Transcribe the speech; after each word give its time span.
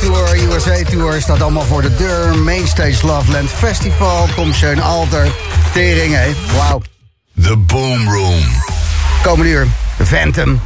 Tour, 0.00 0.36
USA 0.36 0.84
Tour 0.84 1.20
staat 1.20 1.42
allemaal 1.42 1.64
voor 1.64 1.82
de 1.82 1.96
deur. 1.96 2.38
Mainstage 2.38 3.06
Loveland 3.06 3.50
Festival, 3.50 4.28
Kom 4.34 4.52
Schön 4.52 4.80
Alter, 4.80 5.28
Tering, 5.72 6.14
hé. 6.14 6.34
Wauw. 6.56 6.82
The 7.42 7.56
Boom 7.56 8.08
Room. 8.08 8.42
Komende 9.22 9.52
uur, 9.52 9.66
Phantom. 10.04 10.60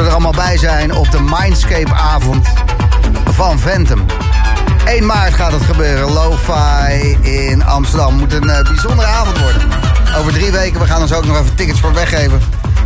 Zullen 0.00 0.14
er 0.14 0.20
allemaal 0.24 0.44
bij 0.46 0.58
zijn 0.58 0.94
op 0.94 1.10
de 1.10 1.20
Mindscape-avond 1.20 2.48
van 3.24 3.58
Ventum. 3.58 4.06
1 4.84 5.06
maart 5.06 5.34
gaat 5.34 5.52
het 5.52 5.62
gebeuren. 5.62 6.12
Lo-fi 6.12 7.18
in 7.20 7.64
Amsterdam. 7.64 8.14
Moet 8.14 8.32
een 8.32 8.44
uh, 8.44 8.62
bijzondere 8.62 9.08
avond 9.08 9.38
worden. 9.38 9.62
Over 10.18 10.32
drie 10.32 10.50
weken, 10.50 10.80
we 10.80 10.86
gaan 10.86 11.00
ons 11.00 11.12
ook 11.12 11.24
nog 11.24 11.38
even 11.38 11.54
tickets 11.54 11.80
voor 11.80 11.94
weggeven. 11.94 12.40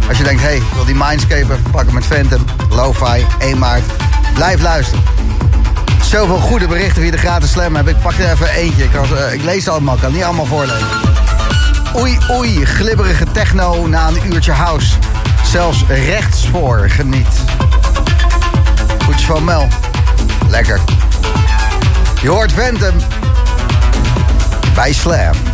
Als 0.09 0.19
je 0.19 0.25
denkt, 0.25 0.43
hé, 0.43 0.49
hey, 0.49 0.63
wil 0.75 0.85
die 0.85 0.95
Mindscape 0.95 1.41
even 1.41 1.71
pakken 1.71 1.95
met 1.95 2.05
Phantom. 2.05 2.45
Lo-fi, 2.71 3.27
1 3.39 3.59
maart. 3.59 3.85
Blijf 4.35 4.63
luisteren. 4.63 5.05
Zoveel 6.03 6.39
goede 6.39 6.67
berichten 6.67 7.03
via 7.03 7.11
de 7.11 7.19
gratis 7.19 7.51
slam 7.51 7.77
heb. 7.77 7.89
Ik 7.89 8.01
pak 8.03 8.13
er 8.13 8.31
even 8.31 8.49
eentje. 8.49 8.85
Ik, 8.85 8.93
was, 8.93 9.11
uh, 9.11 9.33
ik 9.33 9.43
lees 9.43 9.65
kan 9.65 10.13
niet 10.13 10.25
allemaal 10.25 10.47
voorlezen. 10.47 10.87
Oei, 11.97 12.19
oei, 12.31 12.65
glibberige 12.67 13.25
techno 13.33 13.87
na 13.87 14.09
een 14.09 14.33
uurtje 14.33 14.53
house. 14.53 14.95
Zelfs 15.55 15.85
rechts 15.87 16.47
voor, 16.47 16.91
geniet. 16.91 17.45
Goedjes 19.05 19.25
van 19.25 19.45
Mel. 19.45 19.69
Lekker. 20.49 20.81
Je 22.23 22.29
hoort 22.29 22.53
Ventum 22.53 22.95
bij 24.75 24.93
Slam. 24.93 25.54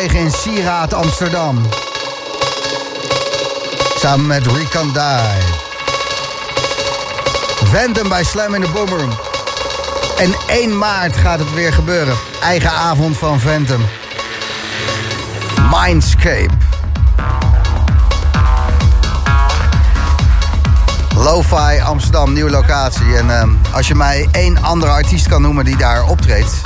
Tegen 0.00 0.18
in 0.18 0.30
Sieraad 0.30 0.94
Amsterdam. 0.94 1.68
Samen 3.96 4.26
met 4.26 4.46
Recon 4.46 4.92
Die. 4.92 5.42
Ventum 7.64 8.08
bij 8.08 8.24
Slam 8.24 8.54
in 8.54 8.60
de 8.60 8.68
Boomroom. 8.68 9.10
En 10.16 10.34
1 10.46 10.78
maart 10.78 11.16
gaat 11.16 11.38
het 11.38 11.54
weer 11.54 11.72
gebeuren. 11.72 12.14
Eigen 12.42 12.70
avond 12.70 13.18
van 13.18 13.40
Ventum. 13.40 13.80
Mindscape. 15.70 16.54
Lo-Fi 21.16 21.80
Amsterdam, 21.80 22.32
nieuwe 22.32 22.50
locatie. 22.50 23.16
En 23.16 23.26
uh, 23.26 23.74
als 23.74 23.88
je 23.88 23.94
mij 23.94 24.28
één 24.32 24.62
andere 24.62 24.92
artiest 24.92 25.28
kan 25.28 25.42
noemen 25.42 25.64
die 25.64 25.76
daar 25.76 26.04
optreedt... 26.04 26.60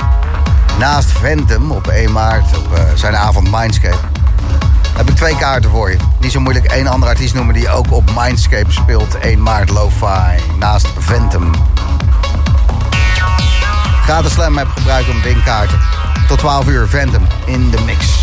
naast 0.79 1.11
Ventum 1.11 1.71
op 1.71 1.87
1 1.87 2.11
maart 2.11 2.57
op 2.57 2.77
uh, 2.77 2.79
zijn 2.95 3.15
avond 3.15 3.51
Mindscape... 3.51 3.97
heb 4.97 5.09
ik 5.09 5.15
twee 5.15 5.37
kaarten 5.37 5.69
voor 5.69 5.91
je. 5.91 5.97
Niet 6.19 6.31
zo 6.31 6.39
moeilijk 6.39 6.65
één 6.65 6.87
andere 6.87 7.11
artiest 7.11 7.33
noemen 7.33 7.53
die 7.53 7.69
ook 7.69 7.91
op 7.91 8.11
Mindscape 8.15 8.71
speelt. 8.71 9.17
1 9.17 9.41
maart 9.41 9.69
Lo-Fi 9.69 10.43
naast 10.59 10.87
Ventum. 10.97 11.51
Gratis 14.03 14.31
Slam 14.31 14.57
heb 14.57 14.67
gebruikt 14.67 15.09
om 15.09 15.21
winkaarten. 15.21 15.79
Tot 16.27 16.37
12 16.37 16.67
uur 16.67 16.87
Ventum 16.87 17.27
in 17.45 17.69
de 17.69 17.79
mix. 17.85 18.19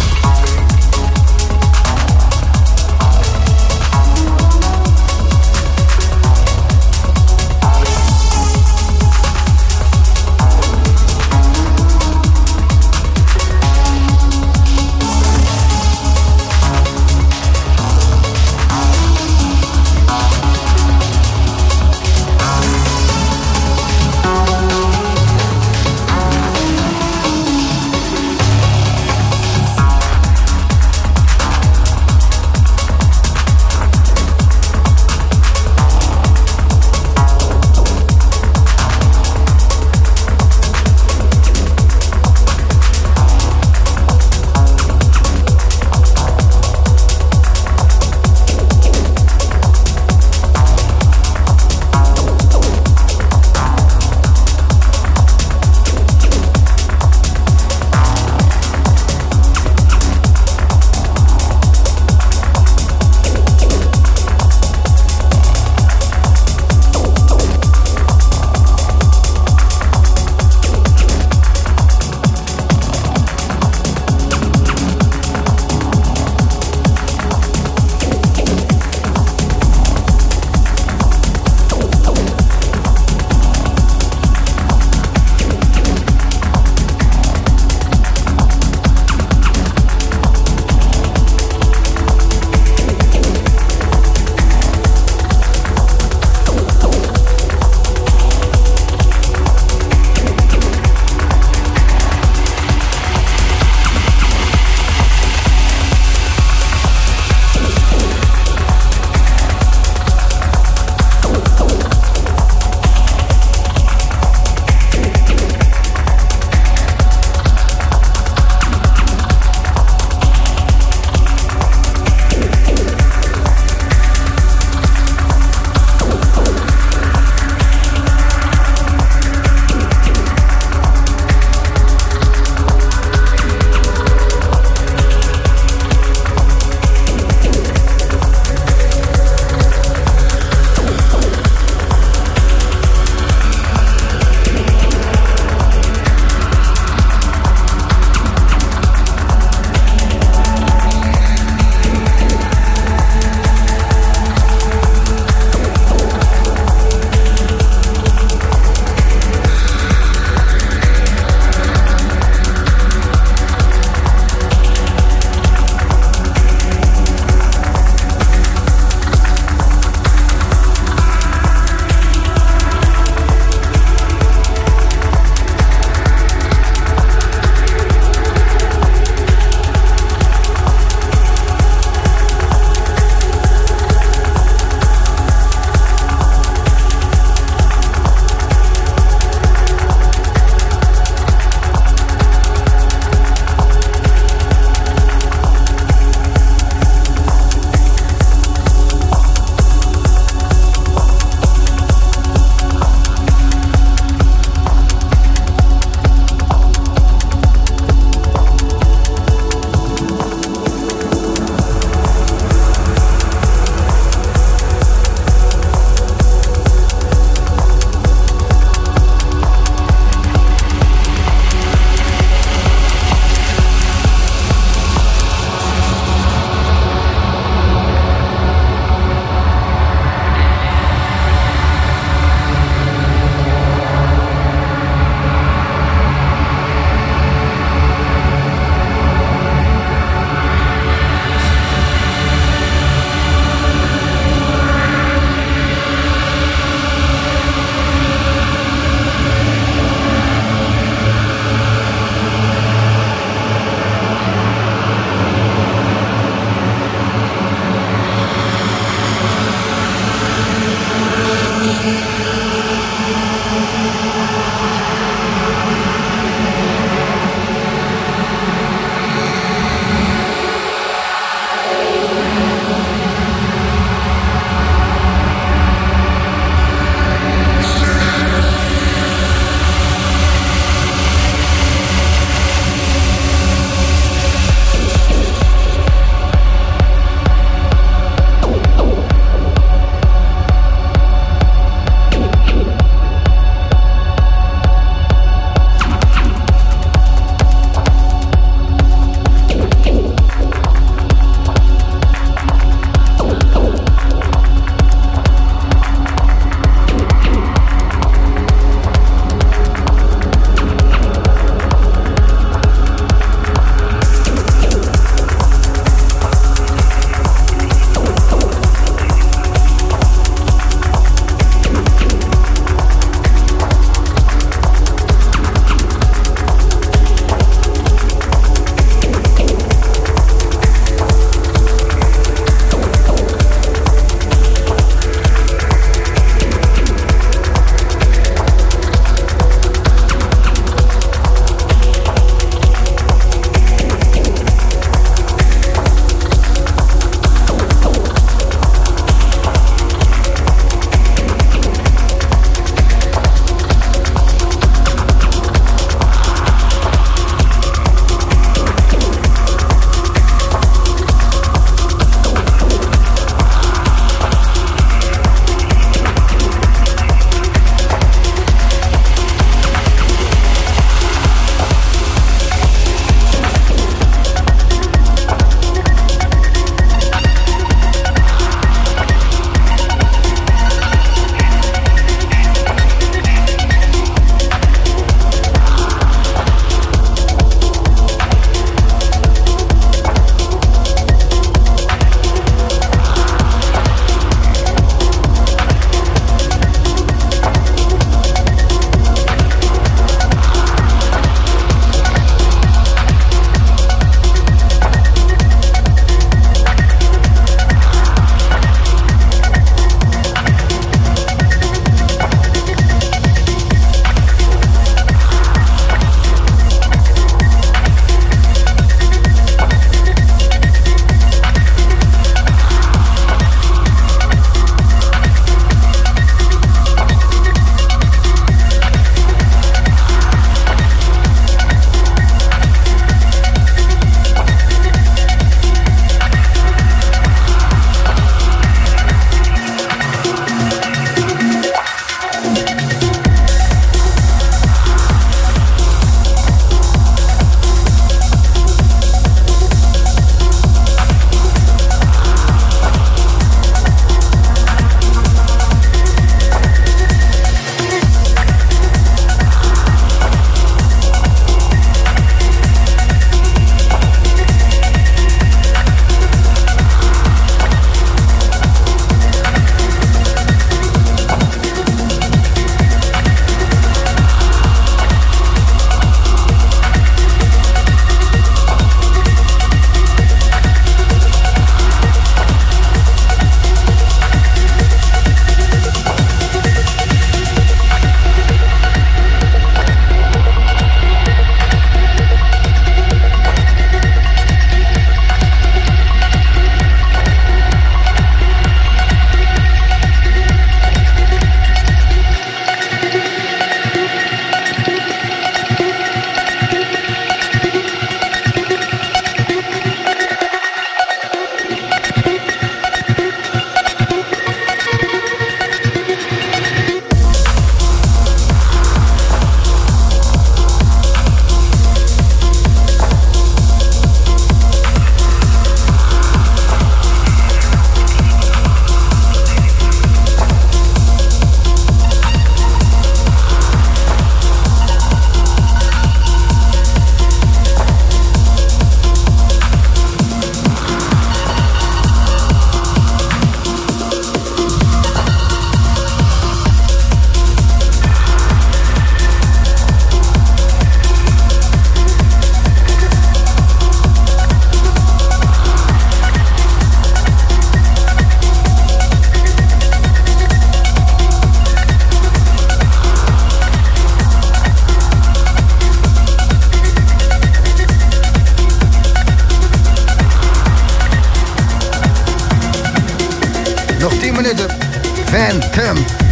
Phantom. 575.37 576.26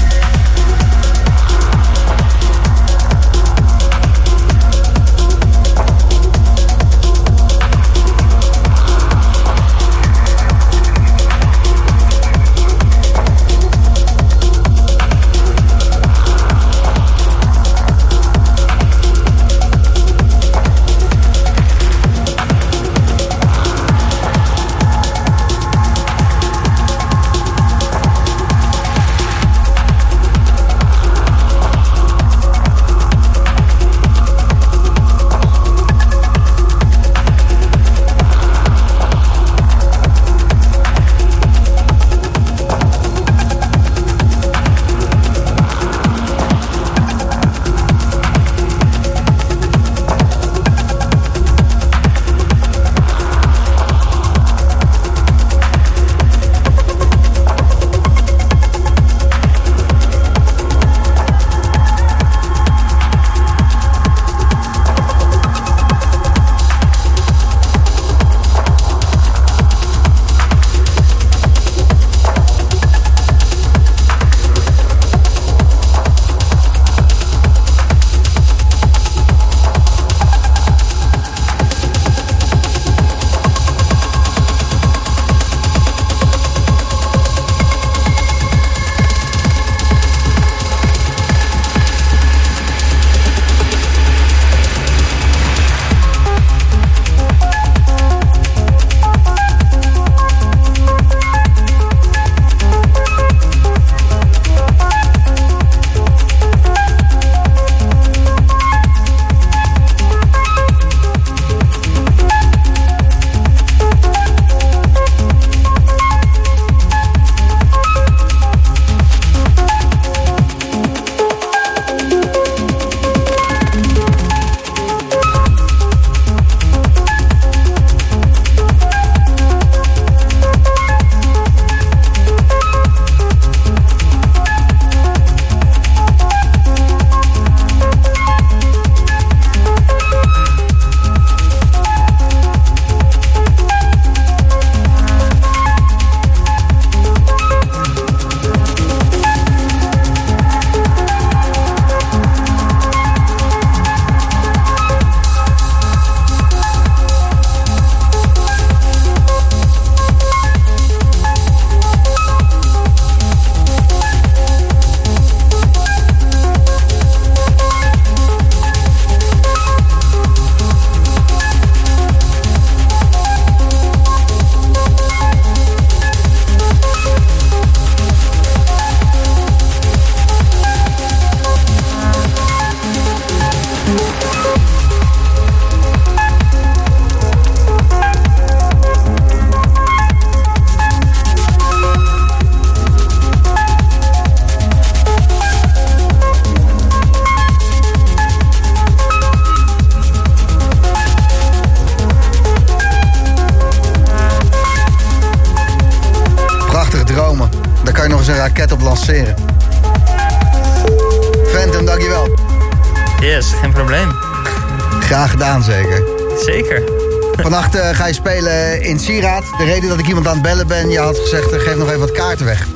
Spelen 218.24 218.82
in 218.82 218.98
Sieraad. 218.98 219.44
De 219.58 219.64
reden 219.64 219.88
dat 219.88 219.98
ik 219.98 220.06
iemand 220.06 220.26
aan 220.26 220.32
het 220.32 220.42
bellen 220.42 220.66
ben, 220.66 220.90
je 220.90 220.98
had 220.98 221.18
gezegd, 221.18 221.52
eh, 221.52 221.60
geef 221.60 221.76
nog 221.76 221.88
even 221.88 222.00
wat 222.00 222.12
kaarten 222.12 222.46
weg. 222.46 222.66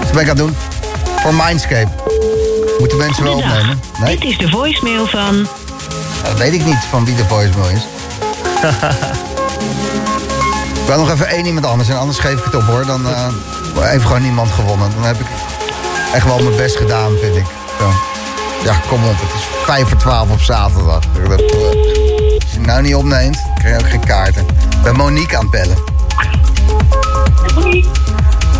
Dat 0.00 0.12
ben 0.12 0.22
ik 0.22 0.28
aan 0.28 0.36
het 0.36 0.36
doen. 0.36 0.56
Voor 1.16 1.34
Mindscape. 1.34 1.88
Moeten 2.78 2.98
mensen 2.98 3.24
wel 3.24 3.36
opnemen? 3.36 3.80
Nee? 4.00 4.18
Dit 4.18 4.30
is 4.30 4.38
de 4.38 4.48
voicemail 4.48 5.06
van... 5.06 5.48
dat 6.22 6.38
weet 6.38 6.52
ik 6.52 6.64
niet, 6.64 6.78
van 6.90 7.04
wie 7.04 7.14
de 7.14 7.24
voicemail 7.24 7.70
is. 7.70 7.80
ik 10.80 10.86
wil 10.86 10.98
nog 10.98 11.10
even 11.10 11.28
één 11.28 11.46
iemand 11.46 11.66
anders 11.66 11.88
en 11.88 11.98
anders 11.98 12.18
geef 12.18 12.38
ik 12.38 12.44
het 12.44 12.54
op 12.54 12.62
hoor. 12.62 12.86
Dan 12.86 13.06
uh, 13.06 13.28
heeft 13.74 14.04
gewoon 14.04 14.22
niemand 14.22 14.50
gewonnen. 14.50 14.90
Dan 14.94 15.04
heb 15.04 15.20
ik 15.20 15.26
echt 16.14 16.24
wel 16.24 16.38
mijn 16.38 16.56
best 16.56 16.76
gedaan, 16.76 17.12
vind 17.20 17.36
ik. 17.36 17.46
Zo. 17.78 17.92
Ja, 18.64 18.80
kom 18.88 19.04
op, 19.04 19.20
het 19.20 19.34
is 19.34 19.46
vijf 19.64 19.88
voor 19.88 19.98
twaalf 19.98 20.30
op 20.30 20.40
zaterdag. 20.40 20.94
Als 20.94 21.32
je 22.50 22.58
het 22.58 22.66
nou 22.66 22.82
niet 22.82 22.94
opneemt 22.94 23.45
krijg 23.66 23.82
ook 23.82 23.90
geen 23.90 24.04
kaarten. 24.04 24.46
Ik 24.46 24.82
ben 24.82 24.96
Monique 24.96 25.36
aan 25.36 25.42
het 25.42 25.50
bellen. 25.50 25.76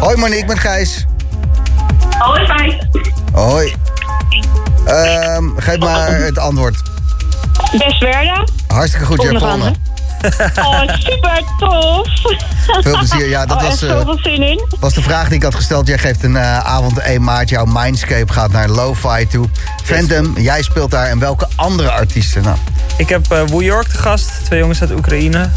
Hoi 0.01 0.17
Monique, 0.17 0.47
met 0.47 0.59
Gijs. 0.59 1.07
Hoi 2.19 2.47
Gijs. 2.47 2.77
Hoi. 3.33 3.75
Um, 4.89 5.55
geef 5.57 5.79
maar 5.79 6.21
het 6.21 6.39
antwoord. 6.39 6.83
Best 7.79 8.01
werden. 8.01 8.51
Hartstikke 8.67 9.07
goed, 9.07 9.25
gewonnen. 9.25 9.75
Oh, 10.57 10.83
super 10.99 11.43
tof. 11.59 12.09
Veel 12.81 12.99
plezier. 12.99 13.29
Ja, 13.29 13.47
dat 13.47 13.57
oh, 13.57 13.69
was, 13.69 13.83
uh, 13.83 14.09
zin 14.23 14.43
in. 14.43 14.67
was 14.81 14.95
de 14.95 15.03
vraag 15.03 15.27
die 15.27 15.37
ik 15.37 15.43
had 15.43 15.55
gesteld. 15.55 15.87
Jij 15.87 15.99
geeft 15.99 16.23
een 16.23 16.35
uh, 16.35 16.59
avond 16.59 16.99
1 16.99 17.23
maart. 17.23 17.49
Jouw 17.49 17.65
Mindscape 17.65 18.33
gaat 18.33 18.51
naar 18.51 18.69
Lo-Fi 18.69 19.27
toe. 19.27 19.49
Phantom, 19.85 20.39
jij 20.39 20.63
speelt 20.63 20.91
daar. 20.91 21.07
En 21.07 21.19
welke 21.19 21.49
andere 21.57 21.91
artiesten? 21.91 22.43
Nou. 22.43 22.57
Ik 22.97 23.09
heb 23.09 23.33
uh, 23.33 23.43
Woo 23.47 23.63
York 23.63 23.89
te 23.89 23.97
gast. 23.97 24.31
Twee 24.45 24.59
jongens 24.59 24.81
uit 24.81 24.91
Oekraïne. 24.91 25.49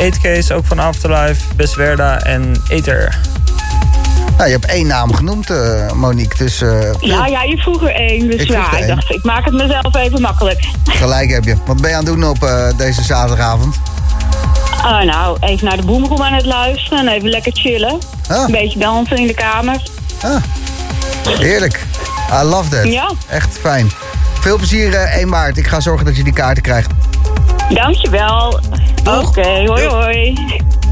Uh, 0.00 0.56
ook 0.56 0.66
van 0.66 0.78
Afterlife. 0.78 1.54
Beswerda 1.56 2.20
en 2.20 2.62
Ether. 2.68 3.18
Nou, 4.36 4.44
je 4.46 4.52
hebt 4.52 4.66
één 4.66 4.86
naam 4.86 5.14
genoemd, 5.14 5.50
uh, 5.50 5.92
Monique. 5.92 6.36
Dus, 6.36 6.58
ja, 7.00 7.26
ja, 7.26 7.42
je 7.42 7.56
vroeg 7.58 7.82
er 7.82 7.94
één. 7.94 8.30
Dus 8.30 8.40
ik 8.40 8.48
ja, 8.48 8.76
ik 8.76 8.86
dacht, 8.86 9.10
ik 9.10 9.24
maak 9.24 9.44
het 9.44 9.54
mezelf 9.54 9.94
even 9.96 10.20
makkelijk. 10.20 10.68
Gelijk 10.90 11.30
heb 11.30 11.44
je. 11.44 11.56
Wat 11.66 11.80
ben 11.80 11.90
je 11.90 11.96
aan 11.96 12.04
het 12.04 12.14
doen 12.14 12.24
op 12.24 12.72
deze 12.76 13.02
zaterdagavond? 13.02 13.76
nou, 14.82 15.36
even 15.40 15.66
naar 15.66 15.76
de 15.76 15.86
boomroom 15.86 16.22
aan 16.22 16.32
het 16.32 16.46
luisteren 16.46 16.98
en 16.98 17.08
even 17.08 17.28
lekker 17.28 17.52
chillen. 17.54 17.98
Een 18.28 18.50
beetje 18.50 18.78
dansen 18.78 19.16
in 19.16 19.26
de 19.26 19.34
kamer. 19.34 19.82
Ah, 20.22 20.42
heerlijk. 21.38 21.86
I 22.40 22.44
love 22.44 22.68
that. 22.68 22.84
Ja. 22.92 23.10
Echt 23.28 23.58
fijn. 23.58 23.90
Veel 24.42 24.56
plezier 24.56 24.94
eh 24.94 25.16
1 25.16 25.28
maart. 25.28 25.56
Ik 25.56 25.66
ga 25.66 25.80
zorgen 25.80 26.06
dat 26.06 26.16
je 26.16 26.24
die 26.24 26.32
kaarten 26.32 26.62
krijgt. 26.62 26.90
Dankjewel. 27.74 28.60
Oké, 29.04 29.64
hoi 29.66 29.86
hoi. 29.86 30.38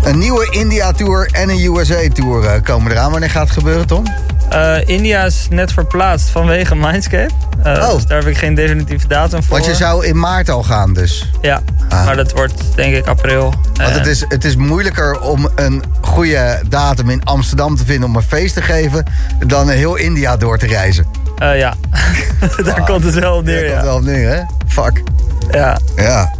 Een 0.02 0.18
nieuwe 0.18 0.48
India-tour 0.50 1.28
en 1.32 1.48
een 1.48 1.64
USA-tour 1.76 2.44
eh, 2.46 2.62
komen 2.62 2.92
eraan. 2.92 3.10
Wanneer 3.10 3.30
gaat 3.30 3.42
het 3.44 3.52
gebeuren, 3.52 3.86
Tom? 3.86 4.04
Eh, 4.48 4.76
India 4.88 5.24
is 5.24 5.46
net 5.50 5.72
verplaatst 5.72 6.28
vanwege 6.28 6.74
Mindscape. 6.76 7.30
Eh, 7.62 7.72
Oh. 7.72 7.94
Dus 7.94 8.06
daar 8.06 8.18
heb 8.18 8.26
ik 8.28 8.36
geen 8.38 8.54
definitieve 8.54 9.06
datum 9.08 9.42
voor. 9.42 9.52
Want 9.56 9.64
je 9.68 9.74
zou 9.74 10.06
in 10.06 10.18
maart 10.18 10.48
al 10.50 10.62
gaan 10.62 10.92
dus. 10.92 11.30
Ja, 11.40 11.60
Ah. 11.88 12.04
maar 12.04 12.16
dat 12.16 12.32
wordt 12.32 12.62
denk 12.74 12.94
ik 12.94 13.06
april. 13.06 13.42
Want 13.74 13.78
Eh, 13.90 13.94
het 13.96 14.06
is, 14.06 14.24
het 14.28 14.44
is 14.44 14.56
moeilijker 14.56 15.20
om 15.20 15.48
een 15.54 15.82
goede 16.00 16.62
datum 16.68 17.10
in 17.10 17.24
Amsterdam 17.24 17.76
te 17.76 17.84
vinden 17.84 18.08
om 18.08 18.16
een 18.16 18.22
feest 18.22 18.54
te 18.54 18.62
geven... 18.62 19.04
dan 19.46 19.68
heel 19.68 19.96
India 19.96 20.36
door 20.36 20.58
te 20.58 20.66
reizen. 20.66 21.06
Eh, 21.40 21.58
ja, 21.58 21.74
daar 22.64 22.84
komt 22.84 23.04
het 23.04 23.14
wel 23.14 23.36
op 23.36 23.44
neer, 23.44 23.62
Dat 23.62 23.70
komt 23.70 23.80
ja. 23.80 23.84
wel 23.84 23.96
op 23.96 24.02
neer, 24.02 24.28
hè? 24.28 24.42
Fuck. 24.66 25.02
ja. 25.50 25.78
Ja. 25.96 26.38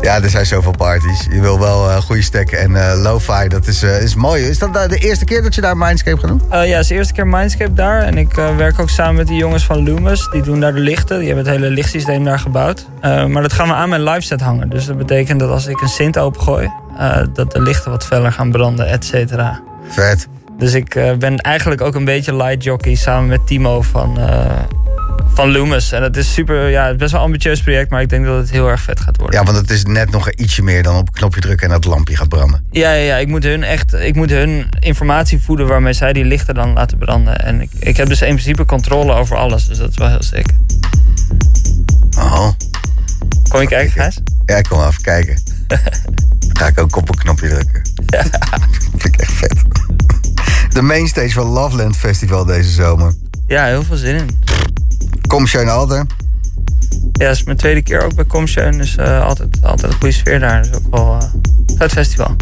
Ja, 0.00 0.22
er 0.22 0.30
zijn 0.30 0.46
zoveel 0.46 0.74
parties. 0.76 1.26
Je 1.30 1.40
wil 1.40 1.60
wel 1.60 1.90
eh 1.90 1.96
goede 1.96 2.22
stek 2.22 2.50
en 2.50 2.76
eh 2.76 3.00
lo-fi, 3.02 3.48
dat 3.48 3.66
is, 3.66 3.82
is 3.82 4.14
mooi. 4.14 4.44
Is 4.44 4.58
dat 4.58 4.74
de 4.74 4.98
eerste 4.98 5.24
keer 5.24 5.42
dat 5.42 5.54
je 5.54 5.60
daar 5.60 5.76
Mindscape 5.76 6.18
gaat 6.18 6.28
doen? 6.28 6.42
Ja, 6.50 6.58
het 6.58 6.80
is 6.80 6.86
de 6.86 6.94
eerste 6.94 7.12
keer 7.12 7.26
Mindscape 7.26 7.72
daar. 7.72 8.02
En 8.02 8.18
ik 8.18 8.34
werk 8.34 8.80
ook 8.80 8.90
samen 8.90 9.14
met 9.14 9.26
die 9.26 9.36
jongens 9.36 9.64
van 9.64 9.84
Loomis. 9.84 10.28
Die 10.32 10.42
doen 10.42 10.60
daar 10.60 10.74
de 10.74 10.80
lichten. 10.80 11.18
Die 11.18 11.26
hebben 11.26 11.44
het 11.44 11.54
hele 11.54 11.70
lichtsysteem 11.70 12.24
daar 12.24 12.38
gebouwd. 12.38 12.86
Maar 13.02 13.42
dat 13.42 13.52
gaan 13.52 13.68
we 13.68 13.74
aan 13.74 13.88
mijn 13.88 14.02
liveset 14.02 14.40
hangen. 14.40 14.68
Dus 14.68 14.86
dat 14.86 14.98
betekent 14.98 15.40
dat 15.40 15.50
als 15.50 15.66
ik 15.66 15.80
een 15.80 15.88
synth 15.88 16.18
opengooi... 16.18 16.70
dat 17.32 17.52
de 17.52 17.62
lichten 17.62 17.90
wat 17.90 18.04
feller 18.04 18.32
gaan 18.32 18.50
branden, 18.50 18.86
et 18.86 19.04
cetera. 19.04 19.60
Vet. 19.88 20.28
Dus 20.60 20.74
ik 20.74 20.94
eh, 20.94 21.14
ben 21.16 21.38
eigenlijk 21.38 21.80
ook 21.80 21.94
een 21.94 22.04
beetje 22.04 22.36
light 22.36 22.64
jockey 22.64 22.94
samen 22.94 23.28
met 23.28 23.46
Timo 23.46 23.82
van, 23.82 24.18
eh, 24.18 24.62
van 25.32 25.52
Loomis. 25.52 25.92
En 25.92 26.02
het 26.02 26.16
is 26.16 26.32
super, 26.32 26.68
ja, 26.68 26.94
best 26.94 27.10
wel 27.10 27.20
een 27.20 27.26
ambitieus 27.26 27.62
project, 27.62 27.90
maar 27.90 28.00
ik 28.00 28.08
denk 28.08 28.24
dat 28.24 28.36
het 28.36 28.50
heel 28.50 28.68
erg 28.68 28.80
vet 28.80 29.00
gaat 29.00 29.16
worden. 29.16 29.40
Ja, 29.40 29.44
want 29.44 29.56
het 29.56 29.70
is 29.70 29.84
net 29.84 30.10
nog 30.10 30.30
ietsje 30.30 30.62
meer 30.62 30.82
dan 30.82 30.96
op 30.96 31.06
een 31.06 31.12
knopje 31.12 31.40
drukken 31.40 31.66
en 31.66 31.72
dat 31.72 31.84
lampje 31.84 32.16
gaat 32.16 32.28
branden. 32.28 32.64
Ja, 32.70 32.92
ja, 32.92 33.04
ja, 33.04 33.16
ik 33.16 33.28
moet 33.28 33.42
hun 33.42 33.62
echt, 33.62 33.92
ik 33.92 34.14
moet 34.14 34.30
hun 34.30 34.66
informatie 34.80 35.40
voeden 35.40 35.66
waarmee 35.66 35.92
zij 35.92 36.12
die 36.12 36.24
lichten 36.24 36.54
dan 36.54 36.72
laten 36.72 36.98
branden. 36.98 37.40
En 37.44 37.60
ik, 37.60 37.70
ik 37.78 37.96
heb 37.96 38.08
dus 38.08 38.22
in 38.22 38.34
principe 38.34 38.64
controle 38.64 39.12
over 39.12 39.36
alles, 39.36 39.66
dus 39.66 39.78
dat 39.78 39.90
is 39.90 39.96
wel 39.96 40.08
heel 40.08 40.22
sick. 40.22 40.46
Oh. 42.18 42.48
Kom 43.48 43.60
je 43.60 43.66
kijken, 43.66 43.92
Gijs? 43.92 44.18
Ja, 44.46 44.56
ik 44.56 44.64
kom 44.68 44.80
even 44.80 45.02
kijken. 45.02 45.38
Dan 45.66 45.78
ga 46.58 46.66
ik 46.66 46.80
ook 46.80 46.96
op 46.96 47.08
een 47.08 47.14
knopje 47.14 47.48
drukken. 47.48 47.82
Ja. 48.06 48.22
vind 48.98 49.14
ik 49.14 49.20
echt 49.20 49.32
vet. 49.32 49.79
De 50.72 50.82
mainstage 50.82 51.30
van 51.30 51.46
Loveland 51.46 51.96
Festival 51.96 52.44
deze 52.44 52.70
zomer. 52.70 53.12
Ja, 53.46 53.64
heel 53.64 53.82
veel 53.82 53.96
zin 53.96 54.16
in. 54.16 54.28
Kom 55.26 55.46
Alder. 55.68 56.06
Ja, 57.12 57.26
het 57.26 57.36
is 57.36 57.44
mijn 57.44 57.56
tweede 57.56 57.82
keer 57.82 58.02
ook 58.02 58.14
bij 58.14 58.26
Comshow, 58.26 58.72
dus 58.76 58.96
eh, 58.96 59.24
altijd, 59.24 59.58
altijd 59.62 59.92
een 59.92 59.98
goede 59.98 60.14
sfeer 60.14 60.40
daar. 60.40 60.62
Dus 60.62 60.74
ook 60.74 60.94
wel 60.94 61.18
eh 61.20 61.28
vet 61.80 61.92
festival. 61.92 62.36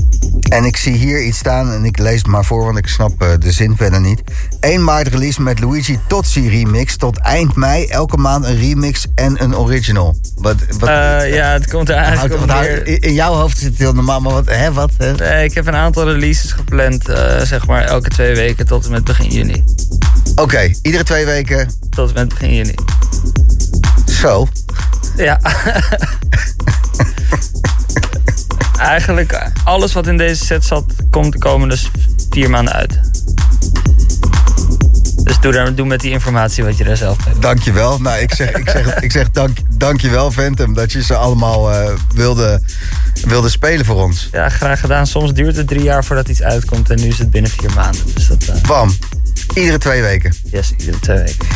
En 0.49 0.64
ik 0.64 0.76
zie 0.76 0.93
hier 0.97 1.24
iets 1.24 1.39
staan 1.39 1.72
en 1.72 1.84
ik 1.84 1.99
lees 1.99 2.18
het 2.18 2.26
maar 2.26 2.45
voor, 2.45 2.64
want 2.64 2.78
ik 2.78 2.86
snap 2.86 3.22
eh, 3.22 3.28
de 3.41 3.53
zin 3.53 3.76
verder 3.76 4.01
niet. 4.01 4.22
1 4.61 4.84
maart 4.84 5.09
release 5.09 5.43
met 5.43 5.61
Luigi 5.61 5.99
Tozzi 6.09 6.49
remix. 6.49 6.97
Tot 6.97 7.18
eind 7.18 7.55
mei 7.57 7.86
elke 7.86 8.16
maand 8.16 8.45
een 8.45 8.57
remix 8.59 9.07
en 9.14 9.43
een 9.43 9.57
original. 9.57 10.16
Wat, 10.34 10.57
wat, 10.78 10.89
Eh, 10.89 11.34
ja, 11.34 11.53
het 11.53 11.70
komt 11.70 11.89
er 11.89 11.95
eigenlijk 11.95 12.51
houdt- 12.51 12.89
in 12.89 13.14
jouw 13.14 13.34
hoofd 13.34 13.59
zit 13.59 13.68
het 13.68 13.78
heel 13.78 13.93
normaal, 13.93 14.20
maar 14.20 14.32
wat, 14.32 14.47
hè, 14.49 14.72
wat? 14.72 14.91
Hè? 14.99 15.12
Nee, 15.14 15.45
ik 15.45 15.55
heb 15.55 15.66
een 15.66 15.74
aantal 15.74 16.05
releases 16.05 16.53
gepland, 16.53 17.09
eh, 17.09 17.41
zeg 17.41 17.66
maar 17.66 17.84
elke 17.84 18.09
twee 18.09 18.34
weken 18.34 18.66
tot 18.66 18.84
en 18.84 18.91
met 18.91 19.05
begin 19.05 19.30
juni. 19.30 19.64
Oké, 20.34 20.70
iedere 20.82 21.05
twee 21.05 21.24
weken. 21.24 21.70
Tot 21.91 22.09
en 22.09 22.14
met 22.14 22.28
begin 22.28 22.55
juni. 22.55 22.74
Zo. 24.07 24.49
Ja. 25.16 25.41
Eigenlijk 28.78 29.50
alles 29.64 29.92
wat 29.92 30.06
in 30.06 30.16
deze 30.16 30.44
set 30.44 30.64
zat, 30.64 30.84
komt 31.10 31.32
de 31.32 31.38
komende 31.38 31.76
vier 32.30 32.50
maanden 32.50 32.74
uit. 32.74 33.00
Dus 35.22 35.40
doe, 35.40 35.52
daar, 35.52 35.74
doe 35.74 35.86
met 35.86 36.00
die 36.00 36.10
informatie 36.10 36.64
wat 36.64 36.78
je 36.78 36.84
daar 36.84 36.96
zelf 36.96 37.16
doet. 37.16 37.42
Dankjewel. 37.42 37.98
Nou, 38.00 38.20
ik 38.20 38.34
zeg, 38.34 38.50
ik 38.50 38.68
zeg, 38.70 38.94
ik 39.06 39.12
zeg 39.12 39.30
dank, 39.30 39.58
dankjewel, 39.70 40.30
Phantom, 40.30 40.74
dat 40.74 40.92
je 40.92 41.02
ze 41.02 41.14
allemaal 41.16 41.72
eh, 41.72 41.92
wilde, 42.14 42.62
wilde 43.24 43.48
spelen 43.48 43.84
voor 43.84 44.02
ons. 44.02 44.28
Ja, 44.32 44.48
graag 44.48 44.80
gedaan. 44.80 45.06
Soms 45.06 45.32
duurt 45.32 45.56
het 45.56 45.68
drie 45.68 45.82
jaar 45.82 46.04
voordat 46.04 46.28
iets 46.28 46.42
uitkomt 46.42 46.90
en 46.90 47.00
nu 47.00 47.06
is 47.06 47.18
het 47.18 47.30
binnen 47.30 47.50
vier 47.50 47.70
maanden. 47.74 48.02
Dus 48.14 48.26
dat, 48.26 48.44
eh, 48.44 48.60
Bam. 48.62 48.96
Iedere 49.54 49.78
twee 49.78 50.02
weken. 50.02 50.34
yes, 50.44 50.72
iedere 50.78 50.98
twee 51.00 51.18
weken. 51.18 51.46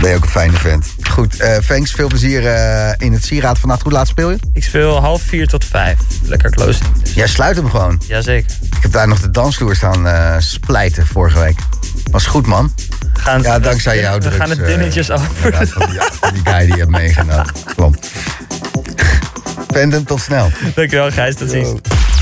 Ben 0.00 0.10
je 0.10 0.16
ook 0.16 0.22
een 0.22 0.28
fijne 0.30 0.56
vent. 0.56 0.86
Goed, 1.10 1.40
eh 1.40 1.56
thanks. 1.56 1.92
Veel 1.92 2.06
plezier 2.08 2.46
eh, 2.46 2.92
in 2.98 3.12
het 3.12 3.24
Sieraad 3.24 3.58
vannacht. 3.58 3.82
Hoe 3.82 3.92
laat 3.92 4.08
speel 4.08 4.30
je? 4.30 4.38
Ik 4.52 4.64
speel 4.64 5.00
half 5.00 5.22
vier 5.22 5.46
tot 5.46 5.64
vijf. 5.64 5.98
Lekker. 6.22 6.50
Dus, 6.50 6.78
Jij 7.14 7.26
sluit 7.26 7.56
hem 7.56 7.70
gewoon. 7.70 8.00
Jazeker. 8.06 8.56
Ik 8.76 8.82
heb 8.82 8.92
daar 8.92 9.08
nog 9.08 9.20
de 9.20 9.30
dansvloer 9.30 9.76
staan 9.76 10.06
eh, 10.06 10.34
splijten 10.38 11.06
vorige 11.06 11.38
week. 11.38 11.58
Was 12.10 12.26
goed, 12.26 12.46
man. 12.46 12.72
Gaan, 13.12 13.42
Ja, 13.42 13.58
dankzij 13.58 14.00
jou. 14.00 14.14
We 14.14 14.20
drugs, 14.20 14.36
gaan 14.36 14.50
het 14.50 14.66
dunnetjes 14.66 15.10
over. 15.10 15.26
inderdaad, 15.36 15.68
Van 15.68 15.90
die, 15.90 16.00
van 16.20 16.32
die 16.32 16.42
guy 16.44 16.58
die 16.64 16.72
je 16.72 16.78
hebt 16.78 16.90
meegenomen. 16.90 17.46
Klopt. 17.76 18.08
Phantom, 19.72 20.04
tot 20.04 20.20
snel. 20.20 20.50
Dankjewel 20.74 21.10
Gijs, 21.10 21.34
tot 21.34 21.50
ziens. 21.50 21.68